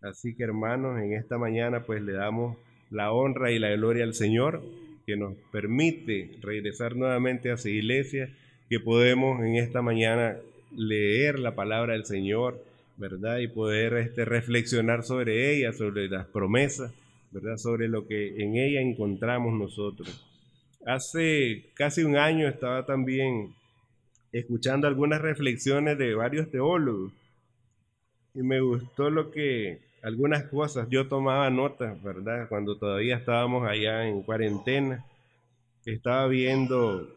Así 0.00 0.34
que 0.34 0.44
hermanos, 0.44 1.00
en 1.00 1.12
esta 1.12 1.38
mañana 1.38 1.84
pues 1.84 2.02
le 2.02 2.12
damos 2.12 2.56
la 2.90 3.12
honra 3.12 3.50
y 3.50 3.58
la 3.58 3.70
gloria 3.70 4.04
al 4.04 4.14
Señor 4.14 4.62
que 5.08 5.16
nos 5.16 5.34
permite 5.50 6.32
regresar 6.42 6.94
nuevamente 6.94 7.50
a 7.50 7.56
su 7.56 7.68
iglesia, 7.68 8.28
que 8.68 8.78
podemos 8.78 9.40
en 9.40 9.56
esta 9.56 9.80
mañana 9.80 10.36
leer 10.76 11.38
la 11.38 11.54
palabra 11.54 11.94
del 11.94 12.04
Señor, 12.04 12.62
¿verdad? 12.98 13.38
Y 13.38 13.48
poder 13.48 13.94
este, 13.94 14.24
reflexionar 14.24 15.04
sobre 15.04 15.54
ella, 15.54 15.72
sobre 15.72 16.08
las 16.08 16.26
promesas, 16.26 16.92
¿verdad? 17.30 17.56
Sobre 17.56 17.88
lo 17.88 18.06
que 18.06 18.42
en 18.42 18.56
ella 18.56 18.80
encontramos 18.80 19.54
nosotros. 19.54 20.24
Hace 20.84 21.66
casi 21.74 22.02
un 22.02 22.16
año 22.16 22.48
estaba 22.48 22.84
también 22.84 23.54
escuchando 24.32 24.86
algunas 24.86 25.22
reflexiones 25.22 25.96
de 25.96 26.14
varios 26.14 26.50
teólogos 26.50 27.12
y 28.34 28.42
me 28.42 28.60
gustó 28.60 29.10
lo 29.10 29.30
que 29.30 29.78
algunas 30.02 30.44
cosas 30.44 30.88
yo 30.90 31.08
tomaba 31.08 31.50
notas, 31.50 32.00
¿verdad? 32.02 32.48
Cuando 32.48 32.76
todavía 32.76 33.16
estábamos 33.16 33.66
allá 33.66 34.06
en 34.06 34.22
cuarentena, 34.22 35.04
estaba 35.84 36.26
viendo 36.28 37.08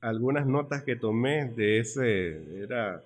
algunas 0.00 0.46
notas 0.46 0.82
que 0.82 0.96
tomé 0.96 1.46
de 1.46 1.80
ese 1.80 2.62
era 2.62 3.02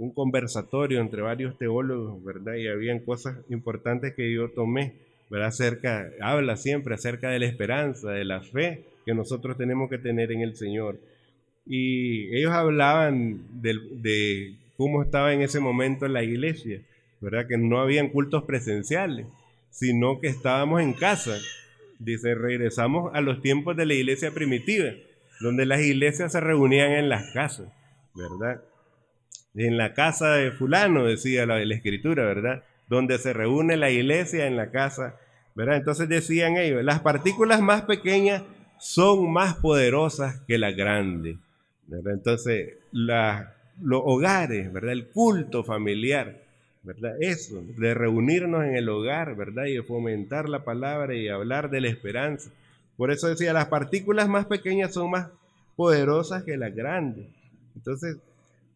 un 0.00 0.12
conversatorio 0.12 0.98
entre 0.98 1.20
varios 1.20 1.58
teólogos, 1.58 2.24
¿verdad? 2.24 2.54
Y 2.54 2.66
habían 2.68 3.00
cosas 3.00 3.36
importantes 3.50 4.14
que 4.14 4.32
yo 4.32 4.48
tomé, 4.48 4.94
¿verdad? 5.28 5.48
Acerca, 5.48 6.10
habla 6.22 6.56
siempre 6.56 6.94
acerca 6.94 7.28
de 7.28 7.38
la 7.38 7.44
esperanza, 7.44 8.10
de 8.10 8.24
la 8.24 8.40
fe 8.40 8.86
que 9.04 9.12
nosotros 9.12 9.58
tenemos 9.58 9.90
que 9.90 9.98
tener 9.98 10.32
en 10.32 10.40
el 10.40 10.56
Señor. 10.56 10.98
Y 11.66 12.34
ellos 12.34 12.50
hablaban 12.50 13.42
de, 13.60 13.74
de 13.92 14.54
cómo 14.78 15.02
estaba 15.02 15.34
en 15.34 15.42
ese 15.42 15.60
momento 15.60 16.08
la 16.08 16.22
iglesia, 16.22 16.80
¿verdad? 17.20 17.46
Que 17.46 17.58
no 17.58 17.78
habían 17.78 18.08
cultos 18.08 18.44
presenciales, 18.44 19.26
sino 19.68 20.18
que 20.18 20.28
estábamos 20.28 20.80
en 20.80 20.94
casa. 20.94 21.36
Dice, 21.98 22.34
regresamos 22.34 23.14
a 23.14 23.20
los 23.20 23.42
tiempos 23.42 23.76
de 23.76 23.84
la 23.84 23.92
iglesia 23.92 24.30
primitiva, 24.30 24.92
donde 25.40 25.66
las 25.66 25.82
iglesias 25.82 26.32
se 26.32 26.40
reunían 26.40 26.92
en 26.92 27.10
las 27.10 27.30
casas, 27.34 27.70
¿verdad? 28.14 28.62
En 29.54 29.76
la 29.76 29.94
casa 29.94 30.32
de 30.32 30.52
fulano, 30.52 31.04
decía 31.04 31.46
la, 31.46 31.64
la 31.64 31.74
escritura, 31.74 32.24
¿verdad? 32.24 32.62
Donde 32.88 33.18
se 33.18 33.32
reúne 33.32 33.76
la 33.76 33.90
iglesia 33.90 34.46
en 34.46 34.56
la 34.56 34.70
casa, 34.70 35.16
¿verdad? 35.54 35.76
Entonces 35.76 36.08
decían 36.08 36.56
ellos, 36.56 36.84
las 36.84 37.00
partículas 37.00 37.60
más 37.60 37.82
pequeñas 37.82 38.42
son 38.78 39.30
más 39.30 39.56
poderosas 39.56 40.40
que 40.46 40.58
las 40.58 40.74
grandes, 40.74 41.36
¿verdad? 41.86 42.14
Entonces, 42.14 42.74
los 42.92 44.02
hogares, 44.04 44.72
¿verdad? 44.72 44.92
El 44.92 45.08
culto 45.08 45.64
familiar, 45.64 46.42
¿verdad? 46.82 47.16
Eso, 47.20 47.62
de 47.76 47.94
reunirnos 47.94 48.64
en 48.64 48.76
el 48.76 48.88
hogar, 48.88 49.36
¿verdad? 49.36 49.66
Y 49.66 49.78
fomentar 49.82 50.48
la 50.48 50.64
palabra 50.64 51.14
y 51.14 51.28
hablar 51.28 51.70
de 51.70 51.82
la 51.82 51.88
esperanza. 51.88 52.50
Por 52.96 53.10
eso 53.10 53.28
decía, 53.28 53.52
las 53.52 53.66
partículas 53.66 54.28
más 54.28 54.46
pequeñas 54.46 54.94
son 54.94 55.10
más 55.10 55.28
poderosas 55.76 56.42
que 56.42 56.56
las 56.56 56.74
grandes. 56.74 57.26
Entonces, 57.76 58.16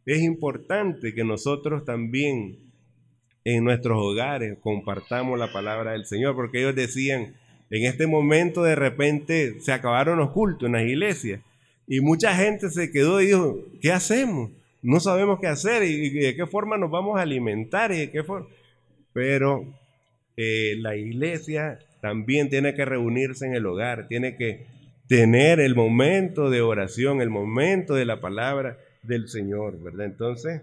es 0.06 0.22
importante 0.22 1.14
que 1.14 1.24
nosotros 1.24 1.84
también 1.84 2.58
en 3.44 3.64
nuestros 3.64 3.98
hogares 3.98 4.56
compartamos 4.60 5.38
la 5.38 5.52
palabra 5.52 5.92
del 5.92 6.06
Señor, 6.06 6.34
porque 6.34 6.60
ellos 6.60 6.74
decían, 6.74 7.34
en 7.70 7.84
este 7.84 8.06
momento 8.06 8.62
de 8.62 8.74
repente 8.74 9.60
se 9.60 9.72
acabaron 9.72 10.18
los 10.18 10.30
cultos 10.30 10.66
en 10.66 10.72
las 10.72 10.82
iglesias 10.82 11.40
y 11.86 12.00
mucha 12.00 12.34
gente 12.34 12.70
se 12.70 12.90
quedó 12.90 13.20
y 13.20 13.26
dijo, 13.26 13.58
¿qué 13.80 13.92
hacemos? 13.92 14.50
No 14.82 15.00
sabemos 15.00 15.40
qué 15.40 15.46
hacer 15.46 15.82
y, 15.82 16.10
de 16.10 16.34
qué 16.34 16.46
forma 16.46 16.76
nos 16.76 16.90
vamos 16.90 17.18
a 17.18 17.22
alimentar 17.22 17.92
y 17.92 17.98
de 17.98 18.10
qué 18.10 18.22
forma. 18.22 18.46
Pero 19.12 19.66
eh, 20.36 20.76
la 20.78 20.96
iglesia 20.96 21.78
también 22.00 22.50
tiene 22.50 22.74
que 22.74 22.84
reunirse 22.84 23.46
en 23.46 23.54
el 23.54 23.66
hogar, 23.66 24.08
tiene 24.08 24.36
que 24.36 24.66
tener 25.08 25.60
el 25.60 25.74
momento 25.74 26.50
de 26.50 26.60
oración, 26.60 27.20
el 27.20 27.30
momento 27.30 27.94
de 27.94 28.04
la 28.04 28.20
palabra 28.20 28.78
del 29.06 29.28
Señor, 29.28 29.80
¿verdad? 29.82 30.06
Entonces, 30.06 30.62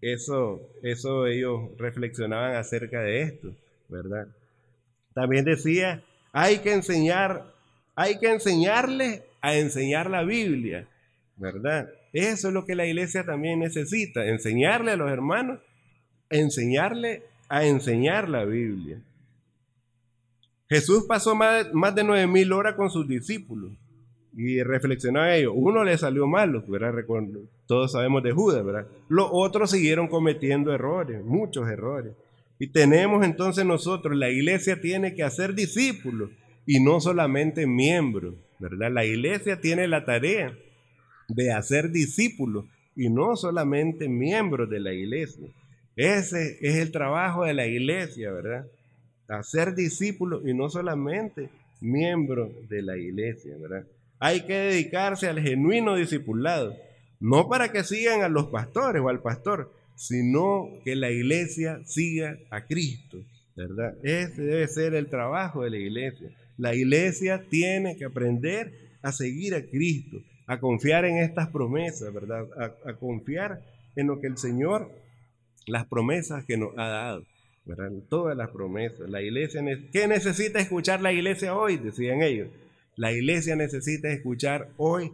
eso, 0.00 0.60
eso 0.82 1.26
ellos 1.26 1.70
reflexionaban 1.78 2.56
acerca 2.56 3.00
de 3.00 3.22
esto, 3.22 3.54
¿verdad? 3.88 4.28
También 5.14 5.44
decía, 5.44 6.02
hay 6.32 6.58
que 6.58 6.72
enseñar, 6.72 7.52
hay 7.94 8.18
que 8.18 8.30
enseñarle 8.30 9.24
a 9.40 9.56
enseñar 9.56 10.08
la 10.08 10.22
Biblia, 10.22 10.86
¿verdad? 11.36 11.90
Eso 12.12 12.48
es 12.48 12.54
lo 12.54 12.64
que 12.64 12.74
la 12.74 12.86
iglesia 12.86 13.24
también 13.24 13.60
necesita, 13.60 14.26
enseñarle 14.26 14.92
a 14.92 14.96
los 14.96 15.10
hermanos, 15.10 15.60
enseñarle 16.28 17.24
a 17.48 17.64
enseñar 17.64 18.28
la 18.28 18.44
Biblia. 18.44 19.00
Jesús 20.68 21.04
pasó 21.08 21.34
más 21.34 21.94
de 21.94 22.04
nueve 22.04 22.26
mil 22.26 22.52
horas 22.52 22.74
con 22.74 22.90
sus 22.90 23.08
discípulos 23.08 23.72
y 24.36 24.62
reflexionaba 24.62 25.34
ellos. 25.34 25.52
Uno 25.54 25.84
le 25.84 25.96
salió 25.98 26.26
malo, 26.26 26.62
¿verdad? 26.66 26.94
Todos 27.66 27.92
sabemos 27.92 28.22
de 28.22 28.32
Judas, 28.32 28.64
¿verdad? 28.64 28.86
Los 29.08 29.28
otros 29.30 29.70
siguieron 29.70 30.08
cometiendo 30.08 30.72
errores, 30.72 31.24
muchos 31.24 31.68
errores. 31.68 32.14
Y 32.58 32.68
tenemos 32.68 33.24
entonces 33.24 33.64
nosotros, 33.64 34.16
la 34.16 34.30
iglesia 34.30 34.80
tiene 34.80 35.14
que 35.14 35.22
hacer 35.22 35.54
discípulos 35.54 36.30
y 36.66 36.80
no 36.80 37.00
solamente 37.00 37.66
miembros, 37.66 38.34
¿verdad? 38.58 38.90
La 38.92 39.04
iglesia 39.04 39.60
tiene 39.60 39.88
la 39.88 40.04
tarea 40.04 40.54
de 41.28 41.52
hacer 41.52 41.90
discípulos 41.90 42.66
y 42.94 43.08
no 43.08 43.36
solamente 43.36 44.08
miembros 44.08 44.68
de 44.68 44.80
la 44.80 44.92
iglesia. 44.92 45.48
Ese 45.96 46.58
es 46.60 46.76
el 46.76 46.92
trabajo 46.92 47.44
de 47.44 47.54
la 47.54 47.66
iglesia, 47.66 48.30
¿verdad? 48.30 48.66
Hacer 49.28 49.74
discípulos 49.74 50.42
y 50.46 50.54
no 50.54 50.68
solamente 50.68 51.48
miembros 51.80 52.50
de 52.68 52.82
la 52.82 52.96
iglesia, 52.98 53.56
¿verdad? 53.58 53.86
Hay 54.22 54.42
que 54.42 54.52
dedicarse 54.52 55.28
al 55.28 55.40
genuino 55.40 55.96
discipulado, 55.96 56.76
no 57.20 57.48
para 57.48 57.72
que 57.72 57.82
sigan 57.84 58.22
a 58.22 58.28
los 58.28 58.46
pastores 58.46 59.00
o 59.02 59.08
al 59.08 59.22
pastor, 59.22 59.72
sino 59.96 60.68
que 60.84 60.94
la 60.94 61.10
iglesia 61.10 61.80
siga 61.86 62.38
a 62.50 62.66
Cristo, 62.66 63.24
¿verdad? 63.56 63.94
Ese 64.02 64.42
debe 64.42 64.68
ser 64.68 64.94
el 64.94 65.08
trabajo 65.08 65.62
de 65.62 65.70
la 65.70 65.78
iglesia. 65.78 66.28
La 66.58 66.74
iglesia 66.74 67.46
tiene 67.48 67.96
que 67.96 68.04
aprender 68.04 68.74
a 69.00 69.10
seguir 69.10 69.54
a 69.54 69.62
Cristo, 69.62 70.18
a 70.46 70.60
confiar 70.60 71.06
en 71.06 71.16
estas 71.16 71.48
promesas, 71.48 72.12
¿verdad? 72.12 72.46
A, 72.84 72.92
confiar 72.94 73.62
en 73.96 74.06
lo 74.06 74.20
que 74.20 74.26
el 74.26 74.36
Señor, 74.36 74.90
las 75.66 75.86
promesas 75.86 76.44
que 76.44 76.58
nos 76.58 76.76
ha 76.76 76.88
dado, 76.88 77.24
¿verdad? 77.64 77.90
Todas 78.10 78.36
las 78.36 78.50
promesas. 78.50 79.08
La 79.08 79.22
iglesia, 79.22 79.62
¿qué 79.90 80.06
necesita 80.06 80.60
escuchar 80.60 81.00
la 81.00 81.10
iglesia 81.10 81.56
hoy? 81.56 81.78
Decían 81.78 82.20
ellos 82.20 82.48
la 83.00 83.12
iglesia 83.12 83.56
necesita 83.56 84.12
escuchar 84.12 84.68
hoy 84.76 85.10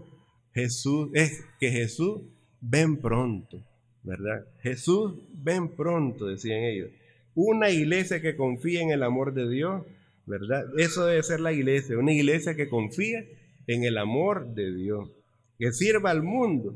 Jesús, 0.52 1.08
es 1.14 1.44
que 1.60 1.70
Jesús 1.70 2.20
ven 2.60 2.96
pronto, 2.96 3.62
¿verdad? 4.02 4.44
Jesús 4.60 5.14
ven 5.32 5.68
pronto, 5.68 6.26
decían 6.26 6.64
ellos. 6.64 6.90
Una 7.36 7.70
iglesia 7.70 8.20
que 8.20 8.34
confía 8.34 8.82
en 8.82 8.90
el 8.90 9.04
amor 9.04 9.34
de 9.34 9.48
Dios, 9.48 9.84
¿verdad? 10.26 10.64
Eso 10.76 11.06
debe 11.06 11.22
ser 11.22 11.38
la 11.38 11.52
iglesia, 11.52 11.96
una 11.96 12.12
iglesia 12.12 12.56
que 12.56 12.68
confía 12.68 13.24
en 13.68 13.84
el 13.84 13.98
amor 13.98 14.52
de 14.52 14.74
Dios, 14.74 15.08
que 15.56 15.70
sirva 15.70 16.10
al 16.10 16.24
mundo, 16.24 16.74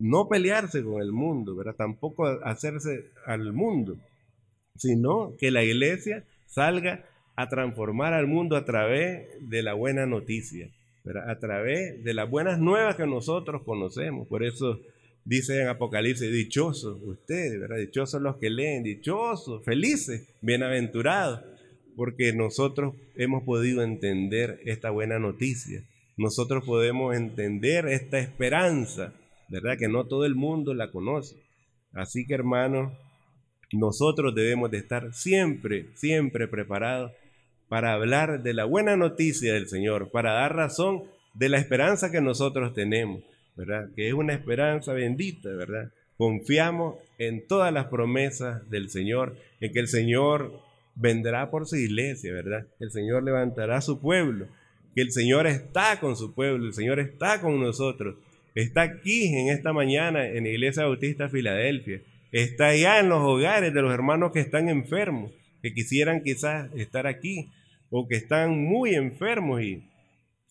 no 0.00 0.28
pelearse 0.28 0.82
con 0.82 1.00
el 1.00 1.12
mundo, 1.12 1.54
¿verdad? 1.54 1.76
Tampoco 1.76 2.26
hacerse 2.26 3.12
al 3.26 3.52
mundo, 3.52 3.96
sino 4.74 5.36
que 5.38 5.52
la 5.52 5.62
iglesia 5.62 6.24
salga 6.46 7.04
a 7.36 7.48
transformar 7.48 8.12
al 8.12 8.26
mundo 8.26 8.56
a 8.56 8.64
través 8.64 9.26
de 9.40 9.62
la 9.62 9.74
buena 9.74 10.06
noticia, 10.06 10.70
a 11.26 11.38
través 11.38 12.02
de 12.04 12.14
las 12.14 12.28
buenas 12.28 12.58
nuevas 12.58 12.96
que 12.96 13.06
nosotros 13.06 13.62
conocemos. 13.62 14.28
Por 14.28 14.44
eso 14.44 14.80
dice 15.24 15.60
en 15.60 15.68
Apocalipsis, 15.68 16.30
dichosos 16.30 16.98
ustedes, 17.02 17.60
¿verdad? 17.60 17.78
dichosos 17.78 18.20
los 18.20 18.36
que 18.36 18.50
leen, 18.50 18.82
dichosos, 18.82 19.64
felices, 19.64 20.28
bienaventurados, 20.40 21.40
porque 21.96 22.32
nosotros 22.32 22.94
hemos 23.16 23.42
podido 23.44 23.82
entender 23.82 24.60
esta 24.64 24.90
buena 24.90 25.18
noticia. 25.18 25.82
Nosotros 26.16 26.64
podemos 26.64 27.16
entender 27.16 27.86
esta 27.86 28.18
esperanza, 28.18 29.14
¿verdad? 29.48 29.78
Que 29.78 29.88
no 29.88 30.06
todo 30.06 30.24
el 30.24 30.34
mundo 30.34 30.74
la 30.74 30.90
conoce. 30.90 31.36
Así 31.92 32.26
que 32.26 32.34
hermanos, 32.34 32.92
nosotros 33.72 34.34
debemos 34.34 34.70
de 34.70 34.78
estar 34.78 35.12
siempre, 35.14 35.86
siempre 35.94 36.46
preparados 36.48 37.12
para 37.72 37.94
hablar 37.94 38.42
de 38.42 38.52
la 38.52 38.66
buena 38.66 38.98
noticia 38.98 39.54
del 39.54 39.66
Señor, 39.66 40.10
para 40.10 40.34
dar 40.34 40.54
razón 40.54 41.04
de 41.32 41.48
la 41.48 41.56
esperanza 41.56 42.10
que 42.10 42.20
nosotros 42.20 42.74
tenemos, 42.74 43.22
¿verdad? 43.56 43.88
Que 43.96 44.08
es 44.08 44.12
una 44.12 44.34
esperanza 44.34 44.92
bendita, 44.92 45.48
¿verdad? 45.48 45.90
Confiamos 46.18 46.96
en 47.16 47.46
todas 47.46 47.72
las 47.72 47.86
promesas 47.86 48.68
del 48.68 48.90
Señor, 48.90 49.38
en 49.62 49.72
que 49.72 49.78
el 49.78 49.88
Señor 49.88 50.52
vendrá 50.96 51.50
por 51.50 51.66
su 51.66 51.76
iglesia, 51.76 52.34
¿verdad? 52.34 52.66
El 52.78 52.90
Señor 52.90 53.22
levantará 53.22 53.80
su 53.80 53.98
pueblo, 54.02 54.48
que 54.94 55.00
el 55.00 55.10
Señor 55.10 55.46
está 55.46 55.98
con 55.98 56.14
su 56.14 56.34
pueblo, 56.34 56.66
el 56.66 56.74
Señor 56.74 57.00
está 57.00 57.40
con 57.40 57.58
nosotros, 57.58 58.16
está 58.54 58.82
aquí 58.82 59.34
en 59.34 59.48
esta 59.48 59.72
mañana 59.72 60.26
en 60.26 60.44
la 60.44 60.50
Iglesia 60.50 60.84
Bautista 60.84 61.30
Filadelfia, 61.30 62.02
está 62.32 62.66
allá 62.66 63.00
en 63.00 63.08
los 63.08 63.22
hogares 63.22 63.72
de 63.72 63.80
los 63.80 63.94
hermanos 63.94 64.30
que 64.32 64.40
están 64.40 64.68
enfermos, 64.68 65.32
que 65.62 65.72
quisieran 65.72 66.22
quizás 66.22 66.68
estar 66.74 67.06
aquí, 67.06 67.48
o 67.92 68.08
que 68.08 68.16
están 68.16 68.58
muy 68.58 68.94
enfermos 68.94 69.62
y, 69.62 69.84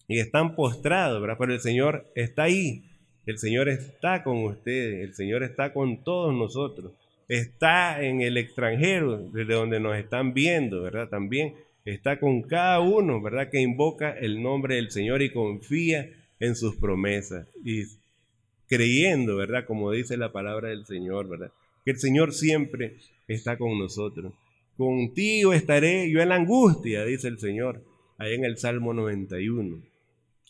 y 0.07 0.19
están 0.19 0.55
postrados, 0.55 1.19
¿verdad? 1.19 1.38
Pero 1.39 1.53
el 1.53 1.60
Señor 1.60 2.05
está 2.15 2.43
ahí, 2.43 2.83
el 3.25 3.39
Señor 3.39 3.67
está 3.67 4.24
con 4.24 4.43
ustedes, 4.45 5.03
el 5.03 5.15
Señor 5.15 5.41
está 5.41 5.74
con 5.74 6.03
todos 6.03 6.33
nosotros, 6.36 6.93
está 7.27 8.03
en 8.03 8.21
el 8.21 8.38
extranjero, 8.38 9.17
desde 9.33 9.55
donde 9.55 9.79
nos 9.79 9.98
están 9.98 10.36
viendo, 10.36 10.83
¿verdad? 10.83 11.10
También 11.10 11.55
está 11.83 12.19
con 12.19 12.43
cada 12.43 12.79
uno, 12.79 13.19
¿verdad? 13.21 13.50
Que 13.50 13.60
invoca 13.60 14.12
el 14.12 14.43
nombre 14.43 14.75
del 14.75 14.91
Señor 14.91 15.24
y 15.24 15.33
confía 15.33 16.12
en 16.39 16.55
sus 16.55 16.75
promesas 16.75 17.48
y 17.65 17.86
creyendo, 18.67 19.36
¿verdad? 19.36 19.65
Como 19.65 19.91
dice 19.91 20.15
la 20.15 20.31
palabra 20.31 20.69
del 20.69 20.86
Señor, 20.86 21.27
¿verdad? 21.27 21.51
Que 21.83 21.91
el 21.91 21.98
Señor 21.98 22.33
siempre 22.33 22.98
está 23.27 23.57
con 23.57 23.79
nosotros. 23.79 24.31
Contigo 24.78 25.54
estaré 25.54 26.10
yo 26.12 26.22
en 26.22 26.30
la 26.30 26.36
angustia, 26.36 27.06
dice 27.06 27.28
el 27.28 27.40
Señor, 27.40 27.84
ahí 28.18 28.34
en 28.34 28.46
el 28.46 28.58
Salmo 28.58 28.94
91. 28.94 29.82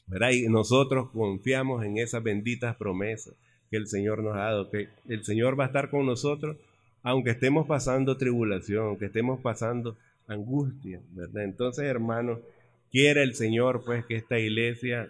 ¿verdad? 0.08 0.32
Y 0.32 0.48
nosotros 0.50 1.10
confiamos 1.12 1.86
en 1.86 1.98
esas 1.98 2.22
benditas 2.22 2.76
promesas 2.76 3.34
que 3.70 3.78
el 3.78 3.88
Señor 3.88 4.24
nos 4.24 4.36
ha 4.36 4.40
dado, 4.42 4.70
que 4.70 4.90
el 5.08 5.24
Señor 5.24 5.58
va 5.58 5.66
a 5.66 5.68
estar 5.68 5.90
con 5.90 6.06
nosotros 6.06 6.58
aunque 7.04 7.32
estemos 7.32 7.66
pasando 7.68 8.18
tribulación, 8.18 8.86
aunque 8.86 9.06
estemos 9.06 9.40
pasando 9.42 9.98
angustia, 10.28 11.02
¿verdad? 11.12 11.44
Entonces, 11.44 11.86
hermanos, 11.86 12.40
quiere 12.92 13.24
el 13.24 13.34
Señor 13.34 13.84
pues 13.86 14.06
que 14.06 14.16
esta 14.16 14.38
iglesia 14.40 15.10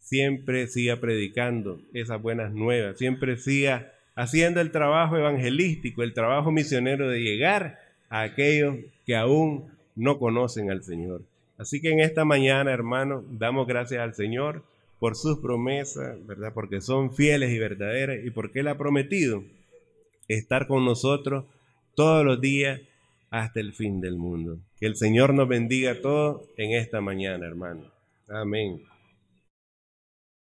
siempre 0.00 0.66
siga 0.66 1.00
predicando 1.00 1.80
esas 1.92 2.20
buenas 2.20 2.52
nuevas, 2.52 2.98
siempre 2.98 3.36
siga 3.36 3.92
haciendo 4.16 4.60
el 4.60 4.70
trabajo 4.70 5.16
evangelístico, 5.16 6.02
el 6.02 6.14
trabajo 6.14 6.50
misionero 6.50 7.08
de 7.08 7.20
llegar 7.20 7.78
aquellos 8.22 8.76
que 9.06 9.16
aún 9.16 9.72
no 9.96 10.18
conocen 10.18 10.70
al 10.70 10.82
Señor. 10.82 11.22
Así 11.58 11.80
que 11.80 11.90
en 11.90 12.00
esta 12.00 12.24
mañana, 12.24 12.72
hermanos, 12.72 13.24
damos 13.30 13.66
gracias 13.66 14.00
al 14.00 14.14
Señor 14.14 14.62
por 14.98 15.16
sus 15.16 15.38
promesas, 15.38 16.24
¿verdad? 16.26 16.52
Porque 16.54 16.80
son 16.80 17.14
fieles 17.14 17.52
y 17.52 17.58
verdaderas 17.58 18.24
y 18.24 18.30
porque 18.30 18.60
Él 18.60 18.68
ha 18.68 18.78
prometido 18.78 19.44
estar 20.28 20.66
con 20.66 20.84
nosotros 20.84 21.44
todos 21.94 22.24
los 22.24 22.40
días 22.40 22.80
hasta 23.30 23.60
el 23.60 23.72
fin 23.72 24.00
del 24.00 24.16
mundo. 24.16 24.58
Que 24.78 24.86
el 24.86 24.96
Señor 24.96 25.34
nos 25.34 25.48
bendiga 25.48 25.92
a 25.92 26.00
todos 26.00 26.42
en 26.56 26.72
esta 26.72 27.00
mañana, 27.00 27.46
hermano. 27.46 27.84
Amén. 28.28 28.82